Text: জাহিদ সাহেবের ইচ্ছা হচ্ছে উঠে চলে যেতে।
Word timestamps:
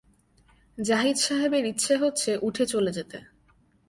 জাহিদ 0.77 1.17
সাহেবের 1.17 1.63
ইচ্ছা 1.65 1.95
হচ্ছে 1.97 2.31
উঠে 2.41 2.65
চলে 2.65 2.91
যেতে। 2.91 3.17